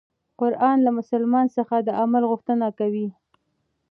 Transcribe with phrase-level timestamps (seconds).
[0.41, 3.07] قرآن له مسلمان څخه د عمل غوښتنه کوي.